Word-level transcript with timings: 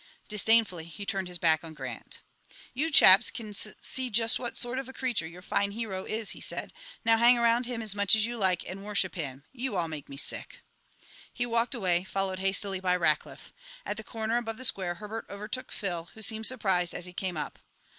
Disdainfully 0.27 0.85
he 0.85 1.05
turned 1.05 1.27
his 1.27 1.37
back 1.37 1.63
on 1.63 1.75
Grant. 1.75 2.21
"You 2.73 2.89
chaps 2.89 3.29
can 3.29 3.53
sus 3.53 3.75
see 3.83 4.09
just 4.09 4.39
what 4.39 4.57
sort 4.57 4.79
of 4.79 4.89
a 4.89 4.93
creature 4.93 5.27
your 5.27 5.43
fine 5.43 5.69
hero 5.69 6.05
is," 6.05 6.31
he 6.31 6.41
said. 6.41 6.73
"Now 7.05 7.17
hang 7.17 7.37
around 7.37 7.67
him 7.67 7.83
as 7.83 7.93
much 7.93 8.15
as 8.15 8.25
you 8.25 8.35
like, 8.35 8.67
and 8.67 8.83
worship 8.83 9.13
him. 9.13 9.43
You 9.51 9.75
all 9.77 9.87
make 9.87 10.09
me 10.09 10.17
sick!" 10.17 10.63
He 11.31 11.45
walked 11.45 11.75
away, 11.75 12.03
followed 12.03 12.39
hastily 12.39 12.79
by 12.79 12.97
Rackliff. 12.97 13.53
At 13.85 13.95
the 13.97 14.03
corner 14.03 14.37
above 14.37 14.57
the 14.57 14.65
square 14.65 14.95
Herbert 14.95 15.27
overtook 15.29 15.71
Phil, 15.71 16.09
who 16.15 16.23
seemed 16.23 16.47
surprised 16.47 16.95
as 16.95 17.05
he 17.05 17.13
came 17.13 17.37
up. 17.37 17.59